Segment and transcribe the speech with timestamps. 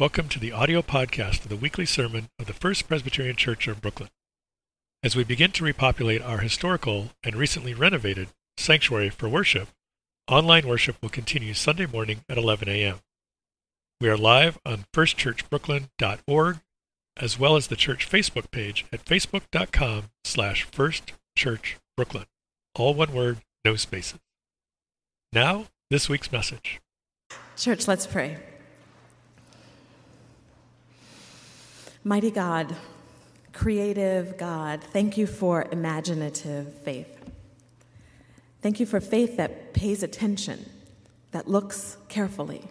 [0.00, 3.80] Welcome to the audio podcast of the weekly sermon of the First Presbyterian Church of
[3.80, 4.08] Brooklyn.
[5.02, 9.68] As we begin to repopulate our historical and recently renovated sanctuary for worship,
[10.28, 13.00] online worship will continue Sunday morning at 11 a.m.
[14.00, 16.60] We are live on firstchurchbrooklyn.org
[17.18, 22.26] as well as the church Facebook page at facebook.com slash firstchurchbrooklyn.
[22.74, 24.18] All one word, no spaces.
[25.32, 26.80] Now, this week's message.
[27.56, 28.38] Church, let's pray.
[32.04, 32.74] Mighty God,
[33.52, 37.30] creative God, thank you for imaginative faith.
[38.60, 40.68] Thank you for faith that pays attention,
[41.30, 42.64] that looks carefully,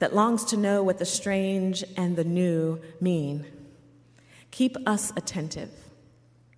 [0.00, 3.46] that longs to know what the strange and the new mean.
[4.50, 5.70] Keep us attentive,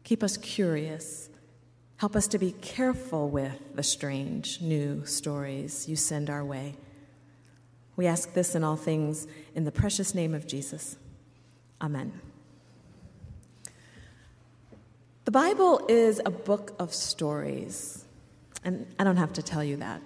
[0.03, 1.29] keep us curious.
[1.99, 6.75] Help us to be careful with the strange new stories you send our way.
[7.95, 10.97] We ask this in all things in the precious name of Jesus.
[11.85, 12.19] Amen.
[15.27, 18.07] The Bible is a book of stories,
[18.65, 20.01] and I don't have to tell you that.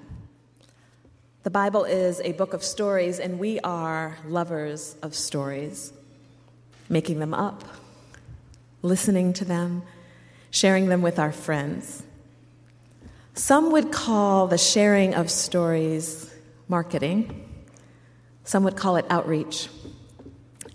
[1.44, 5.92] The Bible is a book of stories, and we are lovers of stories,
[6.88, 7.62] making them up,
[8.82, 9.84] listening to them,
[10.50, 12.02] sharing them with our friends.
[13.34, 16.34] Some would call the sharing of stories
[16.66, 17.48] marketing,
[18.42, 19.68] some would call it outreach,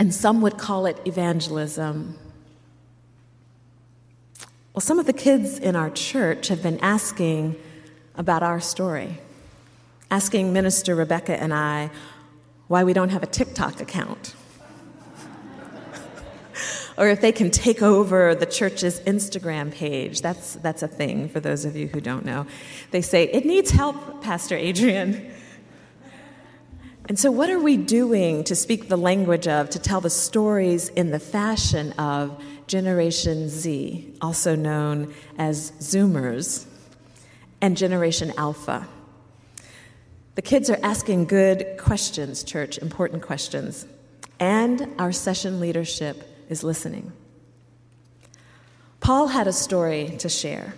[0.04, 2.20] and some would call it evangelism.
[4.74, 7.56] Well, some of the kids in our church have been asking
[8.14, 9.20] about our story,
[10.12, 11.90] asking Minister Rebecca and I
[12.68, 14.36] why we don't have a TikTok account.
[16.98, 20.20] or if they can take over the church's Instagram page.
[20.20, 22.46] That's, that's a thing for those of you who don't know.
[22.92, 25.32] They say, It needs help, Pastor Adrian.
[27.10, 30.88] And so, what are we doing to speak the language of, to tell the stories
[30.90, 36.66] in the fashion of Generation Z, also known as Zoomers,
[37.60, 38.88] and Generation Alpha?
[40.36, 43.86] The kids are asking good questions, church, important questions,
[44.40, 47.12] and our session leadership is listening.
[49.02, 50.74] Paul had a story to share.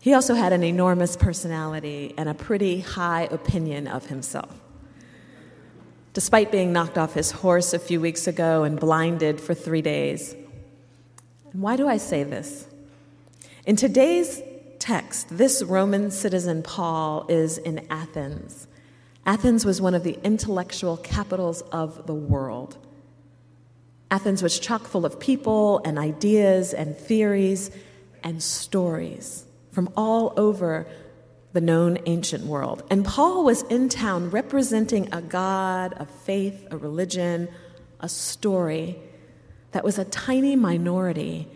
[0.00, 4.58] He also had an enormous personality and a pretty high opinion of himself.
[6.12, 10.34] Despite being knocked off his horse a few weeks ago and blinded for three days.
[11.52, 12.66] And why do I say this?
[13.66, 14.42] In today's
[14.78, 18.66] text, this Roman citizen Paul is in Athens.
[19.26, 22.78] Athens was one of the intellectual capitals of the world.
[24.10, 27.70] Athens was chock full of people and ideas and theories
[28.24, 30.86] and stories from all over
[31.58, 32.84] the known ancient world.
[32.88, 37.48] And Paul was in town representing a God, a faith, a religion,
[37.98, 38.96] a story
[39.72, 41.48] that was a tiny minority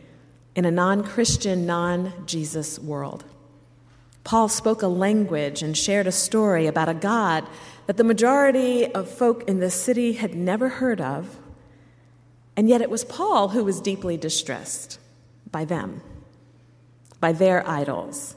[0.57, 3.23] in a non Christian, non Jesus world.
[4.25, 7.47] Paul spoke a language and shared a story about a God
[7.87, 11.39] that the majority of folk in the city had never heard of,
[12.57, 14.99] and yet it was Paul who was deeply distressed
[15.53, 16.03] by them,
[17.21, 18.35] by their idols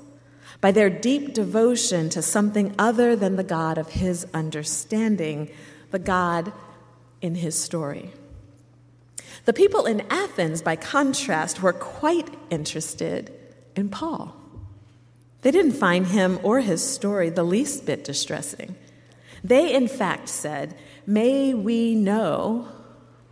[0.62, 5.50] by their deep devotion to something other than the God of his understanding,
[5.92, 6.52] the God
[7.22, 8.12] in his story.
[9.46, 13.32] The people in Athens, by contrast, were quite interested
[13.76, 14.36] in Paul.
[15.42, 18.76] They didn't find him or his story the least bit distressing.
[19.44, 22.68] They, in fact, said, May we know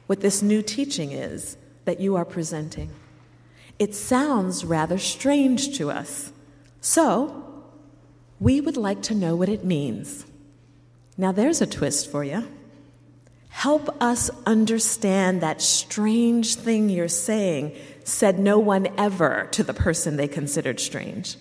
[0.05, 2.91] what this new teaching is that you are presenting.
[3.79, 6.31] It sounds rather strange to us.
[6.83, 7.45] So,
[8.41, 10.25] we would like to know what it means.
[11.17, 12.45] Now, there's a twist for you.
[13.47, 17.73] Help us understand that strange thing you're saying,
[18.03, 21.37] said no one ever to the person they considered strange.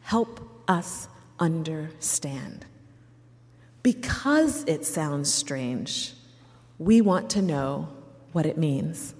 [0.00, 1.06] Help us
[1.38, 2.64] understand.
[3.82, 6.14] Because it sounds strange,
[6.78, 7.88] we want to know
[8.32, 9.14] what it means.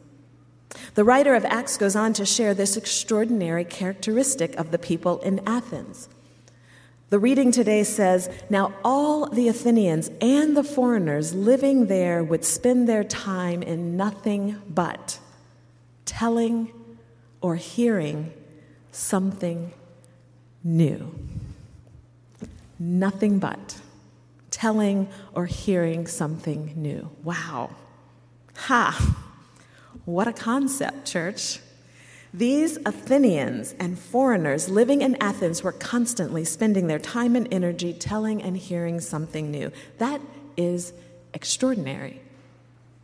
[0.95, 5.41] The writer of Acts goes on to share this extraordinary characteristic of the people in
[5.47, 6.09] Athens.
[7.09, 12.89] The reading today says Now all the Athenians and the foreigners living there would spend
[12.89, 15.21] their time in nothing but
[16.05, 16.73] telling
[17.41, 18.33] or hearing
[18.91, 19.73] something
[20.65, 21.15] new.
[22.79, 23.81] Nothing but
[24.51, 27.11] telling or hearing something new.
[27.23, 27.71] Wow.
[28.57, 29.26] Ha!
[30.07, 31.59] What a concept, church.
[32.33, 38.41] These Athenians and foreigners living in Athens were constantly spending their time and energy telling
[38.41, 39.73] and hearing something new.
[39.99, 40.21] That
[40.57, 40.93] is
[41.35, 42.21] extraordinary.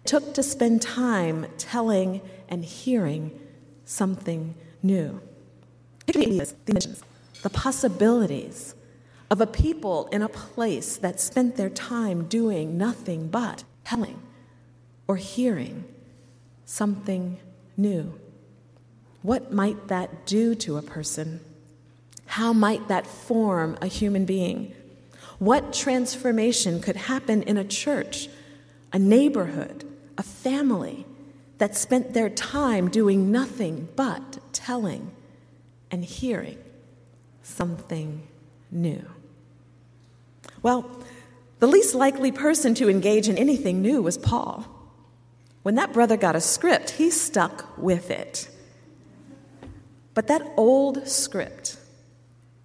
[0.05, 3.37] It took to spend time telling and hearing
[3.85, 5.21] something new.
[6.07, 8.77] The possibilities
[9.29, 14.23] of a people in a place that spent their time doing nothing but telling
[15.09, 15.85] or hearing
[16.65, 17.39] something
[17.77, 18.19] new.
[19.23, 21.41] What might that do to a person?
[22.27, 24.75] How might that form a human being?
[25.39, 28.29] What transformation could happen in a church,
[28.93, 29.85] a neighborhood,
[30.17, 31.07] a family
[31.59, 35.11] that spent their time doing nothing but telling
[35.91, 36.59] and hearing
[37.43, 38.27] something
[38.71, 39.05] new?
[40.63, 40.91] Well,
[41.59, 44.67] the least likely person to engage in anything new was Paul.
[45.63, 48.49] When that brother got a script, he stuck with it.
[50.15, 51.79] But that old script,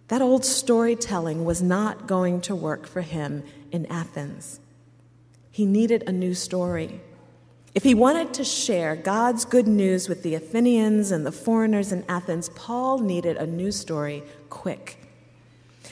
[0.08, 4.60] that old storytelling was not going to work for him in Athens.
[5.52, 7.02] He needed a new story.
[7.76, 12.04] If he wanted to share God's good news with the Athenians and the foreigners in
[12.10, 14.98] Athens, Paul needed a new story quick.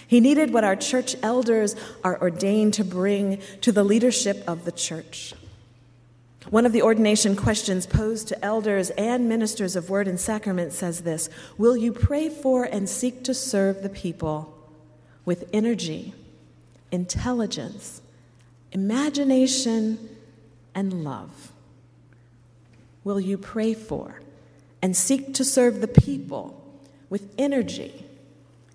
[0.07, 4.71] He needed what our church elders are ordained to bring to the leadership of the
[4.71, 5.33] church
[6.49, 11.01] one of the ordination questions posed to elders and ministers of word and sacrament says
[11.01, 14.55] this Will you pray for and seek to serve the people
[15.25, 16.13] with energy,
[16.91, 18.01] intelligence,
[18.71, 20.09] imagination,
[20.75, 21.51] and love?
[23.03, 24.21] Will you pray for
[24.81, 26.61] and seek to serve the people
[27.09, 28.05] with energy,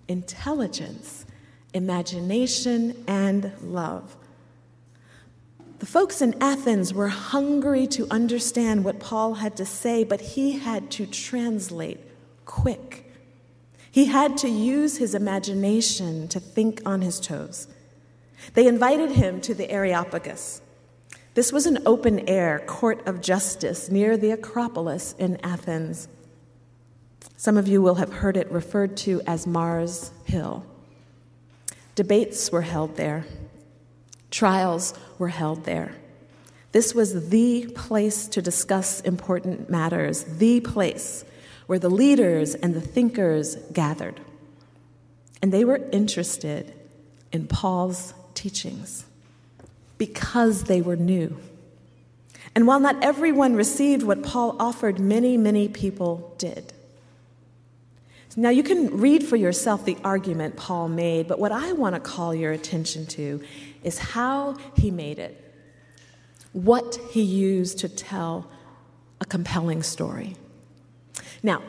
[0.07, 1.25] intelligence,
[1.73, 4.15] imagination, and love?
[5.81, 10.59] The folks in Athens were hungry to understand what Paul had to say, but he
[10.59, 11.99] had to translate
[12.45, 13.11] quick.
[13.89, 17.67] He had to use his imagination to think on his toes.
[18.53, 20.61] They invited him to the Areopagus.
[21.33, 26.07] This was an open air court of justice near the Acropolis in Athens.
[27.37, 30.63] Some of you will have heard it referred to as Mars Hill.
[31.95, 33.25] Debates were held there.
[34.29, 35.93] Trials were held there.
[36.71, 41.23] This was the place to discuss important matters, the place
[41.67, 44.19] where the leaders and the thinkers gathered.
[45.41, 46.73] And they were interested
[47.31, 49.05] in Paul's teachings
[49.99, 51.37] because they were new.
[52.55, 56.73] And while not everyone received what Paul offered, many, many people did.
[58.35, 62.01] Now, you can read for yourself the argument Paul made, but what I want to
[62.01, 63.43] call your attention to
[63.83, 65.53] is how he made it,
[66.53, 68.49] what he used to tell
[69.19, 70.35] a compelling story.
[71.43, 71.61] Now,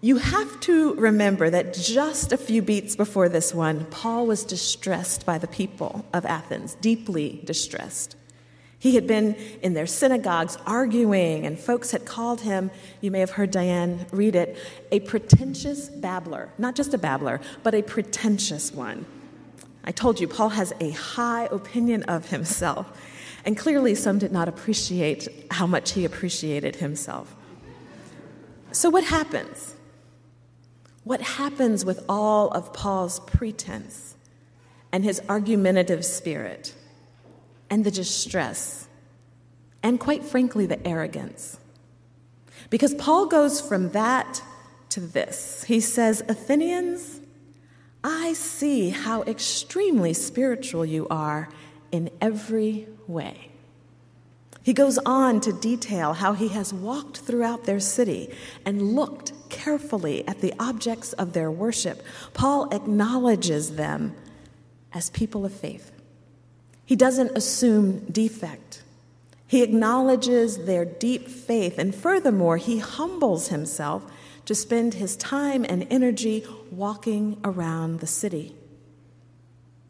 [0.00, 5.24] you have to remember that just a few beats before this one, Paul was distressed
[5.24, 8.14] by the people of Athens, deeply distressed.
[8.78, 12.70] He had been in their synagogues arguing, and folks had called him,
[13.00, 14.56] you may have heard Diane read it,
[14.92, 16.50] a pretentious babbler.
[16.58, 19.06] Not just a babbler, but a pretentious one.
[19.86, 22.90] I told you, Paul has a high opinion of himself,
[23.44, 27.34] and clearly some did not appreciate how much he appreciated himself.
[28.72, 29.74] So, what happens?
[31.04, 34.16] What happens with all of Paul's pretense
[34.90, 36.74] and his argumentative spirit
[37.70, 38.88] and the distress
[39.84, 41.58] and, quite frankly, the arrogance?
[42.70, 44.42] Because Paul goes from that
[44.90, 45.62] to this.
[45.64, 47.20] He says, Athenians,
[48.08, 51.48] I see how extremely spiritual you are
[51.90, 53.50] in every way.
[54.62, 58.32] He goes on to detail how he has walked throughout their city
[58.64, 62.00] and looked carefully at the objects of their worship.
[62.32, 64.14] Paul acknowledges them
[64.92, 65.90] as people of faith.
[66.84, 68.84] He doesn't assume defect.
[69.48, 74.04] He acknowledges their deep faith, and furthermore, he humbles himself
[74.46, 78.54] to spend his time and energy walking around the city,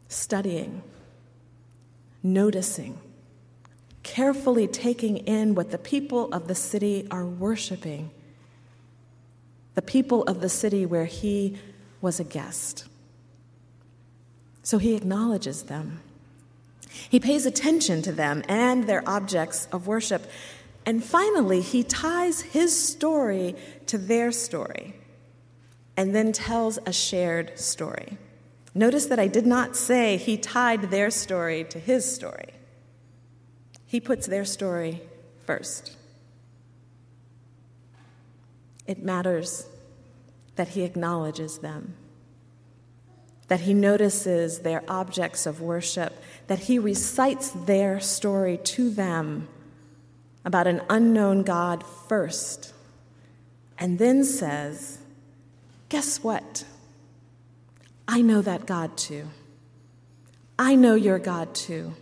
[0.09, 0.81] studying,
[2.21, 2.99] noticing,
[4.03, 8.09] carefully taking in what the people of the city are worshiping,
[9.75, 11.57] the people of the city where he
[12.01, 12.85] was a guest.
[14.63, 16.01] So he acknowledges them.
[16.89, 20.29] He pays attention to them and their objects of worship
[20.87, 24.95] and finally, he ties his story to their story
[25.97, 28.17] and then tells a shared story.
[28.73, 32.53] Notice that I did not say he tied their story to his story.
[33.85, 35.01] He puts their story
[35.45, 35.97] first.
[38.85, 39.67] It matters
[40.55, 41.95] that he acknowledges them.
[43.49, 49.47] that he notices their objects of worship, that he recites their story to them
[50.47, 52.73] about an unknown God first,
[53.77, 54.97] and then says,
[55.89, 56.63] Guess what?
[58.07, 59.27] I know that God too.
[60.57, 61.93] I know your God too.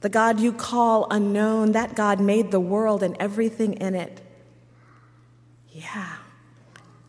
[0.00, 4.20] The God you call unknown, that God made the world and everything in it.
[5.72, 6.16] Yeah,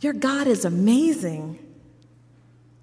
[0.01, 1.59] your God is amazing.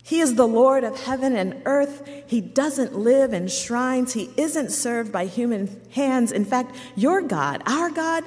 [0.02, 2.08] He is the Lord of heaven and earth.
[2.26, 4.12] He doesn't live in shrines.
[4.12, 6.32] He isn't served by human hands.
[6.32, 8.24] In fact, your God, our God,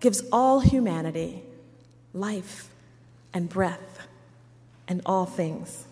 [0.00, 1.42] gives all humanity
[2.12, 2.68] life
[3.32, 4.06] and breath
[4.88, 5.86] and all things.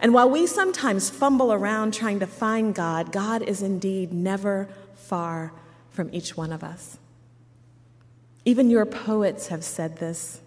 [0.00, 5.52] And while we sometimes fumble around trying to find God, God is indeed never far
[5.90, 6.98] from each one of us.
[8.44, 10.40] Even your poets have said this.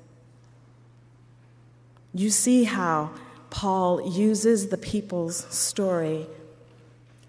[2.14, 3.12] You see how
[3.52, 6.26] Paul uses the people's story.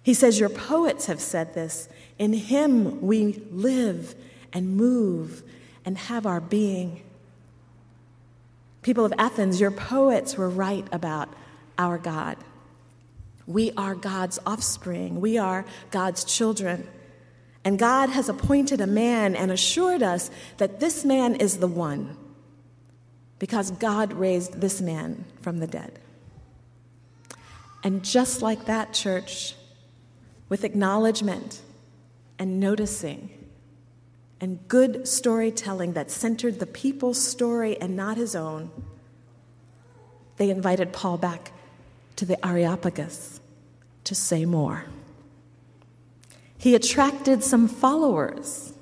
[0.03, 1.89] He says, Your poets have said this.
[2.19, 4.15] In him we live
[4.53, 5.43] and move
[5.85, 7.03] and have our being.
[8.81, 11.29] People of Athens, your poets were right about
[11.77, 12.37] our God.
[13.47, 16.89] We are God's offspring, we are God's children.
[17.65, 22.17] And God has appointed a man and assured us that this man is the one
[23.39, 25.99] because God raised this man from the dead.
[27.83, 29.55] And just like that, church,
[30.49, 31.61] with acknowledgement
[32.39, 33.31] and noticing
[34.41, 38.71] and good storytelling that centered the people's story and not his own,
[40.37, 41.53] they invited Paul back
[42.17, 43.41] to the Areopagus
[44.05, 44.85] to say more.
[46.59, 48.73] He attracted some followers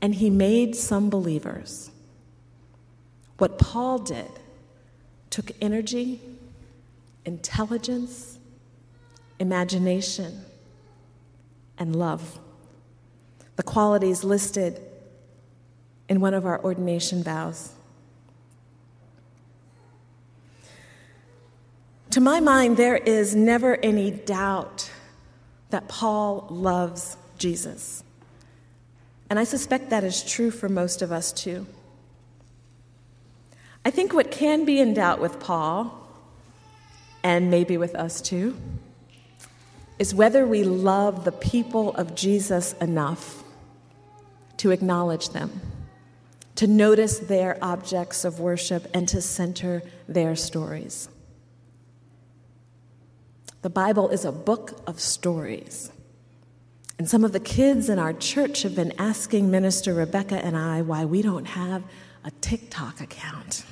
[0.00, 1.90] and he made some believers.
[3.38, 4.30] What Paul did
[5.30, 6.20] took energy
[7.26, 8.38] intelligence,
[9.38, 10.44] imagination,
[11.76, 12.38] and love.
[13.56, 14.80] The qualities listed
[16.08, 17.72] in one of our ordination vows.
[22.10, 24.90] To my mind, there is never any doubt
[25.70, 28.04] that Paul loves Jesus.
[29.28, 31.66] And I suspect that is true for most of us too.
[33.84, 36.05] I think what can be in doubt with Paul
[37.26, 38.56] and maybe with us too,
[39.98, 43.42] is whether we love the people of Jesus enough
[44.58, 45.60] to acknowledge them,
[46.54, 51.08] to notice their objects of worship, and to center their stories.
[53.62, 55.90] The Bible is a book of stories.
[56.96, 60.80] And some of the kids in our church have been asking Minister Rebecca and I
[60.80, 61.82] why we don't have
[62.22, 63.64] a TikTok account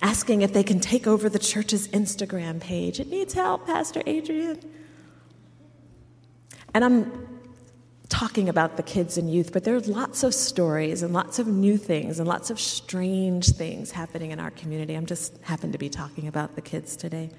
[0.00, 3.00] asking if they can take over the church's Instagram page.
[3.00, 4.58] It needs help, Pastor Adrian.
[6.74, 7.28] And I'm
[8.08, 11.46] talking about the kids and youth, but there are lots of stories and lots of
[11.46, 14.94] new things and lots of strange things happening in our community.
[14.94, 17.30] I'm just happen to be talking about the kids today.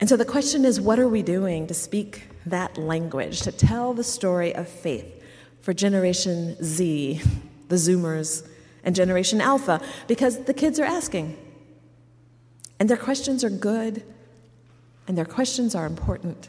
[0.00, 3.94] And so the question is what are we doing to speak that language, to tell
[3.94, 5.22] the story of faith
[5.60, 7.20] for Generation Z,
[7.68, 8.44] the Zoomers,
[8.84, 11.36] and Generation Alpha because the kids are asking.
[12.78, 14.02] And their questions are good,
[15.06, 16.48] and their questions are important.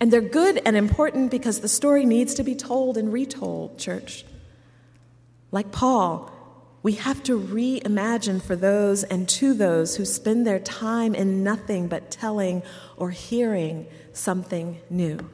[0.00, 4.24] And they're good and important because the story needs to be told and retold, church.
[5.52, 6.32] Like Paul,
[6.82, 11.88] we have to reimagine for those and to those who spend their time in nothing
[11.88, 12.62] but telling
[12.96, 15.30] or hearing something new.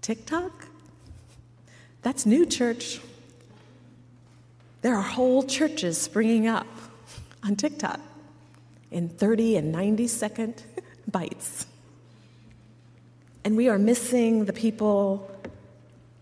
[0.00, 0.66] TikTok?
[2.02, 3.00] That's new, church.
[4.82, 6.66] There are whole churches springing up
[7.44, 8.00] on TikTok
[8.90, 10.62] in 30 and 90 second
[11.10, 11.66] bites.
[13.44, 15.30] And we are missing the people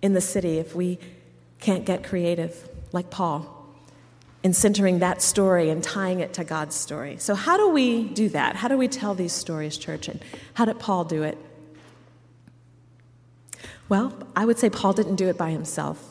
[0.03, 0.99] in the city if we
[1.59, 3.57] can't get creative, like Paul,
[4.43, 7.17] in centering that story and tying it to God's story.
[7.19, 8.57] So, how do we do that?
[8.57, 10.09] How do we tell these stories, church?
[10.09, 10.21] And
[10.55, 11.37] how did Paul do it?
[13.91, 16.10] Well, I would say Paul didn't do it by himself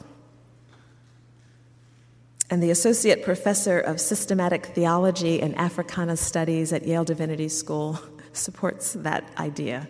[2.49, 7.99] and the Associate Professor of Systematic Theology and Africana Studies at Yale Divinity School
[8.33, 9.87] supports that idea.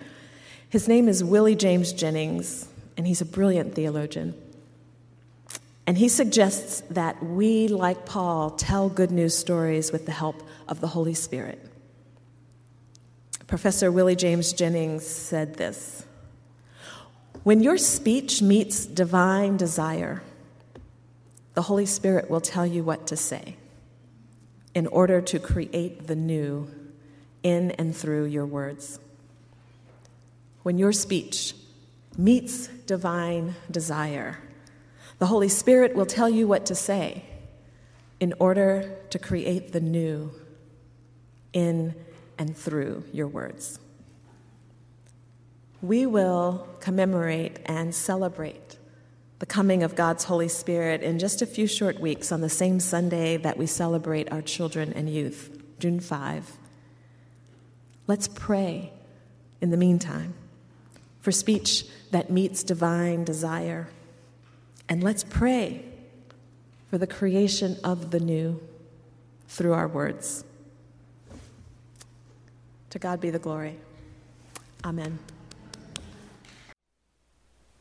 [0.70, 4.36] His name is Willie James Jennings, and he's a brilliant theologian.
[5.88, 10.82] And he suggests that we, like Paul, tell good news stories with the help of
[10.82, 11.66] the Holy Spirit.
[13.48, 16.06] Professor Willie James Jennings said this
[17.44, 20.22] When your speech meets divine desire,
[21.60, 23.58] the Holy Spirit will tell you what to say.
[24.74, 26.72] in order to create the new
[27.44, 28.98] in and through your words.
[30.64, 31.54] When your speech
[32.18, 34.38] meets divine desire,
[35.18, 37.26] the Holy Spirit will tell you what to say
[38.22, 40.32] in order to create the new
[41.52, 41.94] in
[42.38, 43.80] and through your words.
[45.82, 48.78] We will commemorate and celebrate
[49.40, 52.80] the coming of God's Holy Spirit in just a few short weeks on the same
[52.80, 56.58] Sunday that we celebrate our children and youth, June 5.
[58.06, 58.92] Let's pray
[59.62, 60.34] in the meantime
[61.22, 63.90] for speech that meets divine desire.
[64.90, 65.86] And let's pray
[66.90, 68.60] for the creation of the new
[69.48, 70.44] through our words.
[72.90, 73.78] To God be the glory.
[74.84, 75.20] Amen.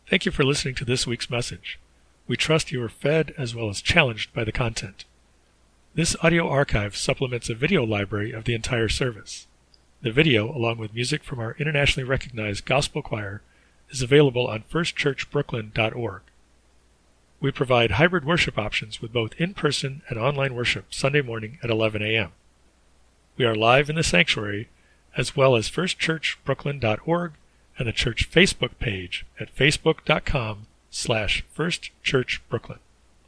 [0.09, 1.79] Thank you for listening to this week's message.
[2.27, 5.05] We trust you are fed as well as challenged by the content.
[5.95, 9.47] This audio archive supplements a video library of the entire service.
[10.01, 13.43] The video, along with music from our internationally recognized gospel choir,
[13.91, 16.23] is available on firstchurchbrooklyn.org.
[17.41, 21.69] We provide hybrid worship options with both in person and online worship Sunday morning at
[21.69, 22.33] 11 a.m.
[23.37, 24.69] We are live in the sanctuary
[25.19, 27.33] as well as firstchurchbrooklyn.org
[27.79, 32.79] and the church Facebook page at facebook.com slash firstchurchbrooklyn.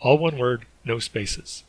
[0.00, 1.64] All one word, no spaces.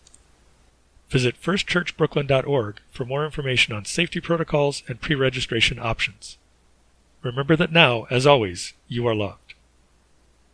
[1.09, 6.37] Visit firstchurchbrooklyn.org for more information on safety protocols and pre-registration options.
[7.21, 9.40] Remember that now, as always, you are loved.